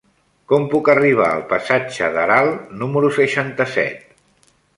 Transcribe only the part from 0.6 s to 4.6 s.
puc arribar al passatge d'Aral número seixanta-set?